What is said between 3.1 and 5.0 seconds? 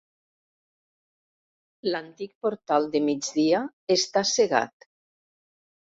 migdia està cegat.